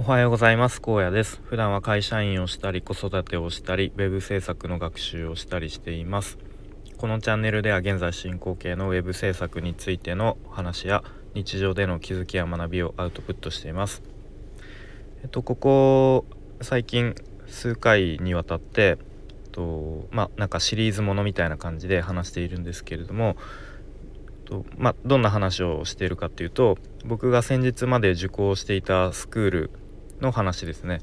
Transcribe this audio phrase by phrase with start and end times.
[0.00, 0.80] おはようございます。
[0.80, 1.42] 高野です。
[1.44, 6.38] 普段は会社員をしたり子育てをしたりウェブ制作の学習をしたりしています。
[6.96, 14.02] このチャンネルでは現在進行形のウェブ制作についての話や日常での気づきや学びをアウトプットしています。
[15.22, 16.24] えっとここ
[16.62, 17.14] 最近
[17.46, 18.96] 数回にわたって
[19.52, 23.36] とまあなんかシリーズものみたいな感じで話しているんですけれども
[24.46, 29.70] とまあどんな話をしているかっていうと僕が先日まで受講していたスクール
[30.20, 31.00] の話ですね。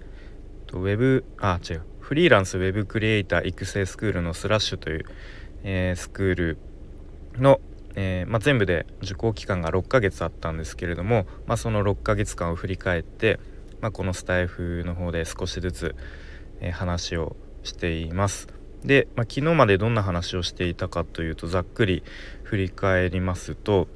[0.73, 5.05] ウェブあ違うフリーランスウェブクリエイター育成スクールのスラッシュという、
[5.63, 6.57] えー、スクール
[7.37, 7.59] の、
[7.95, 13.39] えー、まあ、全部で受講期間が6ヶ月あったんですけれども、まあ、その6ヶ月間を振り返って、
[13.81, 15.95] まあ、このスタイフの方で少しずつ、
[16.61, 18.47] えー、話をしています。
[18.83, 22.03] で、ま昨日までどんな話をしていたかというとざっくり
[22.43, 23.87] 振り返りますと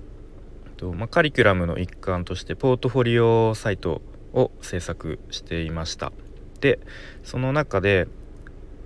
[0.82, 4.02] と、まカリキュラムの一環としてポートフォリオサイト
[4.34, 6.12] を制作していました
[6.60, 6.80] で
[7.24, 8.08] その中で、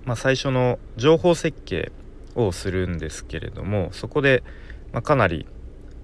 [0.04, 1.92] まあ、最初の情報設計
[2.34, 4.42] をするんですけれどもそこで、
[4.92, 5.46] まあ、かなり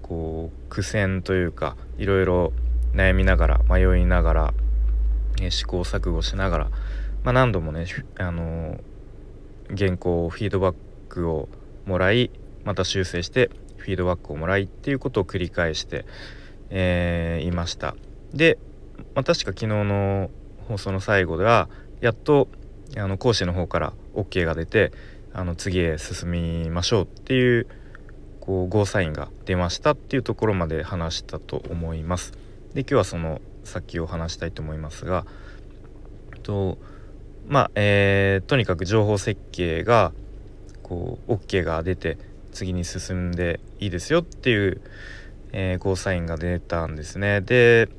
[0.01, 2.53] こう苦戦というかいろいろ
[2.93, 4.53] 悩みながら迷いながら、
[5.41, 6.69] え試行錯誤しながら、
[7.23, 7.87] まあ、何度もね
[8.19, 8.79] あの
[9.75, 10.75] 原稿フィードバッ
[11.09, 11.49] クを
[11.85, 12.29] もらい
[12.65, 16.05] また修正してフィードバックをもらいっていうことを繰り返して、
[16.69, 17.95] えー、いました。
[18.33, 18.57] で
[19.15, 20.29] まあ、確か昨日の
[20.67, 21.69] 放送の最後では
[22.01, 22.47] やっと
[22.95, 24.91] あの講師の方から OK が出て
[25.33, 27.67] あの次へ進みましょうっていう
[28.39, 32.33] こうゴーサインが出ましたっていうところまで話したと思います。
[32.73, 35.25] で今日はその先を話したいと思いますが
[36.43, 36.77] と
[37.47, 40.11] まあえー、とにかく情報設計が
[40.81, 42.17] こう OK が出て
[42.51, 44.81] 次に進んでいいですよっていう、
[45.51, 47.41] えー、ゴーサインが出たんですね。
[47.41, 47.89] で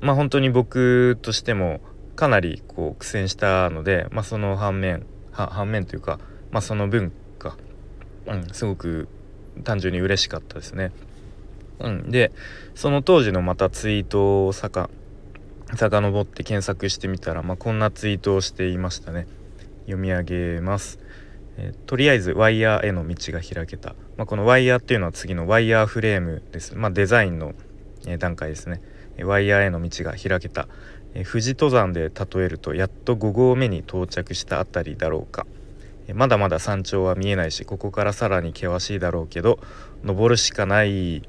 [0.00, 1.80] まあ本当に僕としても
[2.16, 6.18] かなりこう苦戦したので、まあ、その反面反面というか、
[6.50, 7.56] まあ、その分が、
[8.26, 9.08] うん、すごく
[9.62, 10.90] 単純に嬉しかったですね。
[11.78, 12.32] うん、で
[12.74, 14.90] その当時のまたツイートをさか
[15.76, 19.26] 遡って検索してみたら、まあ、こんなツイートをしていましたね。
[19.82, 20.98] 読み上げます。
[21.56, 27.52] えー、とりあえずワイヤーへの道が開けた、まあ、このワイヤーっていうのは次のワイヤーフレームです、まあ、デザインの、
[28.06, 28.80] えー、段階ですね。
[29.24, 30.68] ワイヤーへの道が開けた、
[31.14, 35.46] え富士登山で例えるとやっと5合目に到着した辺りだろうか、
[36.14, 39.58] まだまだ山頂は見えないしここからさらに険しいだろうけど
[40.04, 41.22] 登るしかない。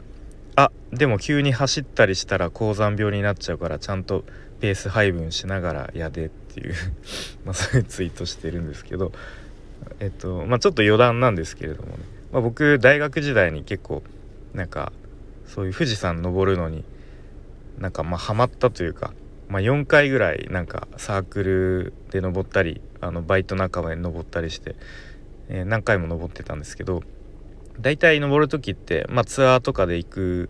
[0.56, 4.26] あでも急に走ったりしたら高山病になっちゃうからちゃんと
[4.60, 6.74] ペース配分しながらやでっていう
[7.46, 9.12] まあそういうツイートしてるんですけど。
[10.00, 14.04] えっとまあちょっと余談なんですけれどもね、まあ、僕大学時代に結構
[14.54, 14.92] なんか
[15.48, 16.84] そういう富士山登るのに
[17.80, 19.14] なんかまあハマったというか、
[19.48, 24.76] まあ、4回ぐらいなんかサークルで登ったりあのバイト仲間で登ったりして、
[25.48, 27.02] えー、何回も登ってたんですけど
[27.80, 30.50] 大体登る時って、まあ、ツアーとかで行く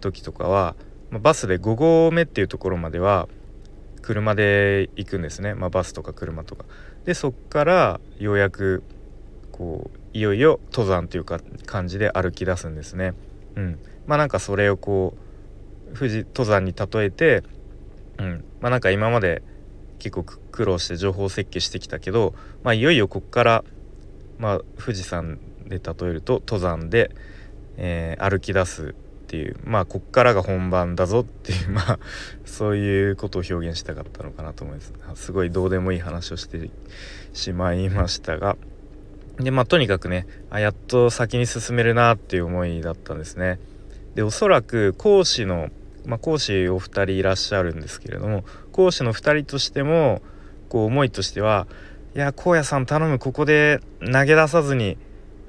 [0.00, 0.74] 時とかは、
[1.10, 3.28] まあ、バスで5合目っていうところまでは
[4.02, 6.64] 車で行くんですね、まあ、バスとか車とか。
[7.04, 8.82] でそっからようやく
[9.52, 13.14] こういよいよ登山というか感じで歩き出すんですね。
[13.56, 15.29] うん、まあなんかそれをこう
[15.94, 17.42] 富士登山に例えて、
[18.18, 19.42] うんまあ、なんか今まで
[19.98, 23.64] 結構苦労して情報設計してきたけど、まあ、いよいよこっから、
[24.38, 27.10] まあ、富士山で例えると登山で、
[27.76, 28.94] えー、歩き出す
[29.30, 31.98] っていうまあこっからが本番だぞっていう まあ
[32.44, 34.92] そういうことを表現したかったのかなと思います。
[35.14, 36.68] すごいどうでもいい話をして
[37.32, 38.56] しまいましたが。
[39.38, 43.60] でまあとにかくねあやっと先に進めるなっていう思いだったんですね。
[44.16, 45.70] でおそらく講師の
[46.06, 50.22] まあ、講師お二人いらっしゃるんですけれども講師の2人としても
[50.68, 51.66] こう思いとしては
[52.14, 54.98] いや荒野さん頼むここで投げ出さずに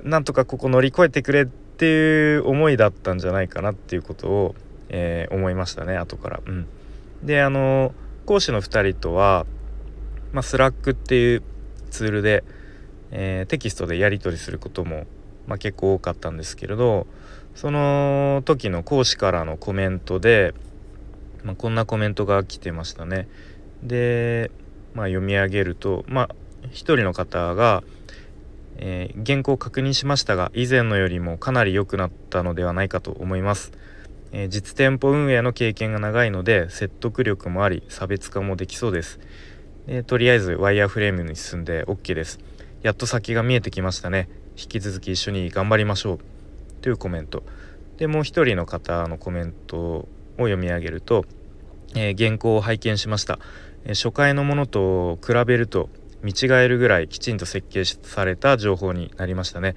[0.04, 4.56] なんとかここ乗り越えてくれっていう思いだったんじゃないかなっていうことを、
[4.90, 6.40] えー、思いましたね後から。
[6.46, 6.68] うん、
[7.24, 7.94] であの
[8.26, 9.46] 講師の2人とは、
[10.32, 11.44] まあ、スラックっていう
[11.90, 12.44] ツールで、
[13.12, 15.06] えー、テキストでやり取りすることも、
[15.48, 17.08] まあ、結構多かったんですけれど
[17.56, 20.54] その時の講師からのコメントで、
[21.44, 23.28] まあ、こんなコメントが来てましたね。
[23.84, 24.52] で、
[24.94, 26.36] まあ、読み上げると、まあ、
[26.72, 27.84] 一人の方が、
[28.78, 33.72] えー、原稿を確認しましたが以前のよりもかなり良くなったのではないかと思います。
[34.32, 39.20] えー、実店舗運営の経験が長いので説得力もあり差別化もできそうです。
[39.88, 42.40] えとりあえずワイヤーフレームに進んで OK です。
[42.82, 44.30] やっと先が見えてきましたね。
[44.58, 46.41] 引き続き一緒に頑張りましょう。
[46.82, 47.44] というコメント。
[47.98, 50.08] でもう一人の方のコメントを
[50.38, 51.26] 読み上げると
[51.96, 53.40] えー、原稿を拝見しました、
[53.86, 55.90] え、初回のものと比べると
[56.22, 59.76] 見違えるぐらいきちんと設計された情報になりましたね、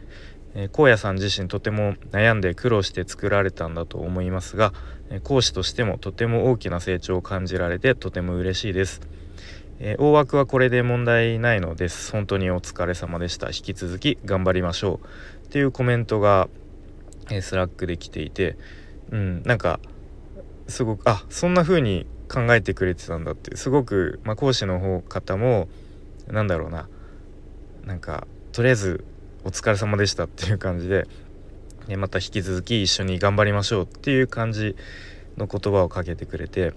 [0.55, 4.73] えー、荒野さん自身とても悩んで苦労して作られたんだと思いますが、
[5.11, 9.01] え講師としてもとても大きな成長を感じられてとても嬉しいです、
[9.81, 12.12] え大枠はこれで問題ないのです。
[12.12, 13.49] 本当にお疲れ様でした。
[13.49, 15.01] 引き続き頑張りましょ
[15.43, 15.47] う。
[15.47, 16.49] っていうコメントが、
[17.31, 18.56] えスラックで来ていて
[19.11, 19.81] うんなんか
[20.69, 25.69] すごくあそんな風に考えてくれてたんだってすごく、まあ、講師の方方も
[26.29, 26.88] なんだろうな
[27.85, 29.05] なんかとりあえず
[29.44, 31.06] お疲れ様でしたっていう感じで
[31.99, 34.75] また引き続き一緒に頑張りましょうっていう感じ
[35.37, 36.73] の言葉をかけてくれて、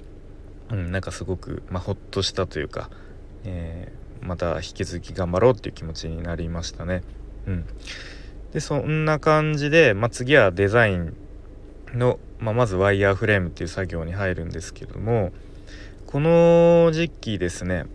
[0.69, 2.89] うん、なんかすごく、まあ、ほっとしたというか、
[3.45, 7.03] えー、また引き続き頑張ろうっていう気持ちになりましたね。
[7.45, 7.65] うん、
[8.53, 11.15] でそんな感じで、まあ、次はデザイン
[11.93, 15.31] の、まあ、まずワイヤーフレームっていう作業に入るんですけども
[16.05, 17.85] この時期ですね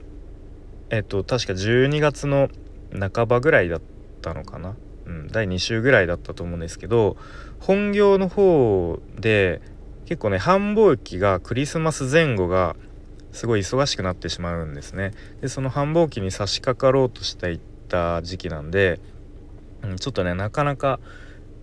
[0.91, 2.49] えっと確か12月の
[2.93, 3.81] 半ばぐらいだっ
[4.21, 4.77] たのかな、
[5.07, 7.17] うん、第2週ぐらいだったと思うんですけど
[7.61, 9.63] 本業の方で
[10.05, 12.77] 結構ね繁忙期がクリスマス前後が
[13.33, 15.13] すごい忙しくなってしまうんですね。
[15.41, 19.01] でその繁忙期に差し掛かろうとしていった時期なんで、
[19.85, 21.01] うん、ちょっとねなかなか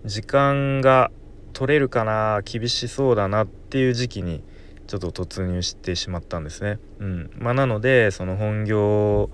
[0.04, 1.10] 時間が
[1.52, 4.42] 取れるかな厳しそうだなっていう時期に
[4.86, 6.78] ちょっと突入してしまったんですね。
[6.98, 9.30] うんまあ、なのでその本業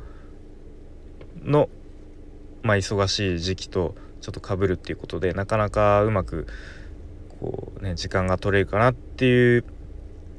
[1.43, 1.69] の、
[2.62, 6.47] まあ、忙しい時期とちょっとかぶるっていうことでなかなかうまく
[7.41, 9.65] こう、ね、時間が取れるかなっていう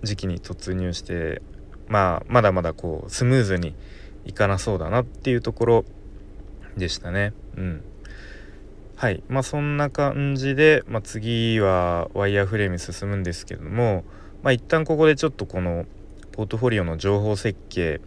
[0.04, 1.42] 時期に突入して、
[1.88, 3.76] まあ、まだまだこうスムーズに
[4.26, 5.86] いかなそうだなっていうところ
[6.76, 7.34] でしたね。
[7.56, 7.84] うん
[8.98, 9.22] はい。
[9.30, 14.04] まあそんな感じで、まあ、次はワイヤーフレーム進むんですけども
[14.42, 15.86] まあ一旦ここでちょっとこの
[16.32, 18.02] ポートフォリオの情報設計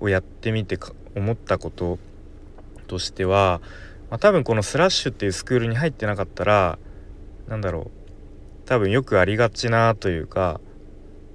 [0.00, 0.78] をやってみて
[1.14, 1.98] 思ったこと
[2.86, 3.60] としては、
[4.08, 6.78] まあ、多分このスラッシュっていうスクールに入ってなかったら
[7.46, 7.90] 何だろ
[8.64, 10.58] う多分よくありがちなというか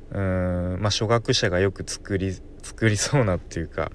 [0.09, 3.91] うーんまあ初学者がよく作り作りそうなっていうか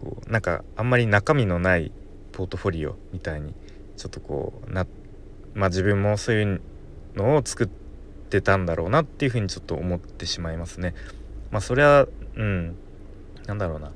[0.00, 1.92] こうなんかあんまり中身のない
[2.32, 3.54] ポートフォリオみたいに
[3.96, 4.86] ちょっとこうな
[5.54, 6.60] まあ自分もそういう
[7.14, 10.94] のを作ってたんだろうなっていうふうにちょっと思ってしまいますね。
[11.50, 12.06] まあそれは
[12.36, 12.76] うん
[13.46, 13.92] なんだろうな。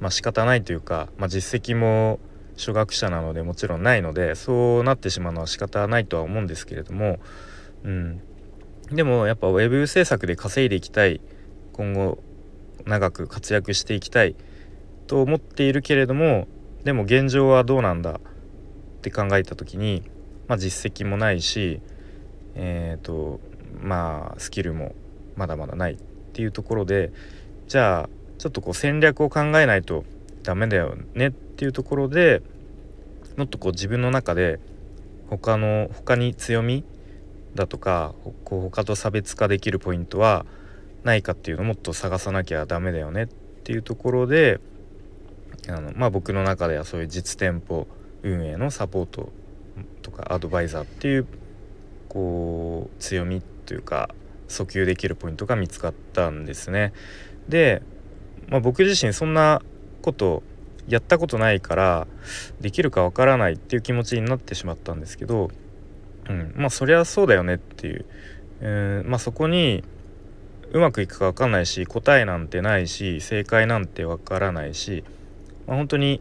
[0.00, 2.18] まあ仕方ないというか、まあ、実績も
[2.56, 7.18] 初学者なのでもちろんないのでそうなってしまうのは仕方ないとは思うんですけれども、
[7.84, 8.20] うん、
[8.90, 11.20] でもやっぱ web 制作で稼いでいきたい。
[11.74, 12.22] 今後
[12.86, 14.36] 長く活躍していきたい
[15.08, 16.46] と思っているけれども
[16.84, 18.20] でも現状はどうなんだ
[19.04, 20.02] って考えた時に、
[20.48, 21.82] まあ、実績もないし
[22.54, 23.38] え、ー、と
[23.82, 24.94] まあスキルも
[25.36, 25.96] まだまだないっ
[26.32, 27.12] ていうところで
[27.68, 28.08] じゃあ
[28.38, 30.04] ちょっとこう戦略を考えないと
[30.42, 32.42] ダメだよねっていうところで
[33.36, 34.58] もっとこう自分の中で
[35.28, 36.84] 他の他に強み
[37.54, 38.14] だとか
[38.44, 40.46] こう他と差別化できるポイントは
[41.02, 43.26] ないかっていうのをもっと探さなきゃダメだよねっ
[43.64, 44.60] ていうところで
[45.68, 47.86] あのまあ僕の中ではそういう実店舗
[48.24, 49.30] 運営のサポート
[50.02, 51.26] とかアドバイザーっていう
[52.08, 54.08] こう強みというか
[54.48, 56.92] 訴求できるポイントが見つかったんですね。
[57.48, 57.82] で、
[58.48, 59.62] まあ、僕自身そんな
[60.02, 60.42] こと
[60.88, 62.06] やったことないから
[62.60, 65.50] できるかわからないっていう気持ちになってしまったんですけど、
[66.28, 68.06] うん、まあそりゃそうだよねっていう、
[68.60, 69.82] えー、まあ、そこに
[70.72, 75.04] うまくいくか分かんないし答えなんてないし正解なんて分からないし、
[75.66, 76.20] まあ、本当に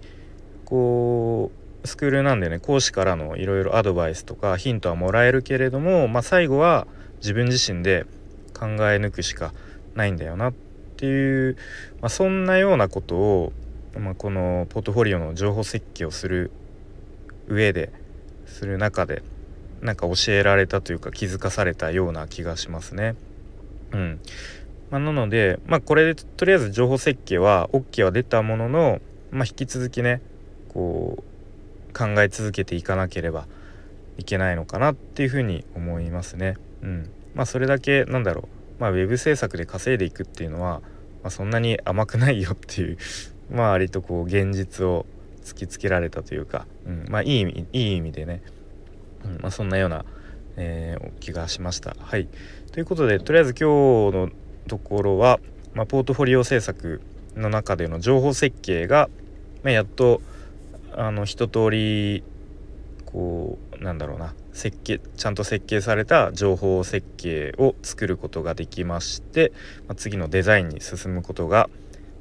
[0.66, 6.88] こうスクールなんでね講師からのいろいろアドバイスとかヒントはもらえるけれども、まあ、最後は
[7.18, 8.06] 自分自身で
[8.54, 9.54] 考え抜くしか
[9.96, 10.54] ないんだよなっ
[10.98, 11.58] ていう、
[12.02, 13.54] まあ、そんなようなことを、
[13.98, 16.52] まあ、このポートフォリオの情報設計をする
[17.48, 17.92] 上で
[18.46, 19.22] する中で
[19.82, 23.16] なんか教えられたというか気づかされたような気がしますね。
[23.92, 24.20] うん
[24.90, 30.22] まあ、なので、まあ、これでとりあえず情報設計は OK は出たものの、まあ、引き続きね
[30.70, 31.33] こう
[31.94, 33.48] 考え続けていかなければ
[34.18, 36.56] いけないのかなっていうふうに思いますね。
[36.82, 40.82] うん、まあそれだけなんだろう、まあ、ウェブ制作で稼いでいくっていうのは、
[41.24, 42.98] まあ、そんなに甘くないよっていう
[43.52, 45.06] まあ割とこう現実を
[45.44, 48.42] 突きつけられたというか、うん、まあいい意味いい意味でね、
[49.26, 49.40] うん。
[49.42, 50.06] まあ、そんなような、
[50.58, 51.96] えー、気がしました。
[52.00, 52.28] はい。
[52.72, 54.30] ということでとりあえず今日の
[54.68, 55.40] ところは、
[55.74, 57.02] まあ、ポートフォリオ制作
[57.36, 59.10] の中での情報設計が、
[59.64, 60.22] まあ、やっと
[60.98, 62.24] あの一通り
[63.06, 69.52] こうなんだろうな設計ちゃんと設計された情報設計を作ることができまして、
[69.88, 71.70] まあ、次のデザインに進むことが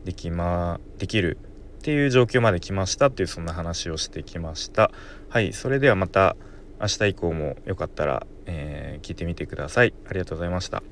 [0.05, 1.39] でき,、ま、できる
[1.79, 4.91] っていう状況まで来ましたっていうそんな話をしてきました。
[5.29, 6.37] はいそれではまた
[6.81, 9.95] 明日以降もよかったら、えー、聞いてみてください。
[10.09, 10.83] ありがとうございました。